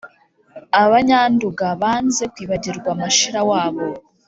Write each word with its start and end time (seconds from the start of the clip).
-abanyanduga 0.83 1.65
banze 1.81 2.23
kwibagirwa 2.33 2.89
mashira 3.01 3.39
wabo: 3.49 3.87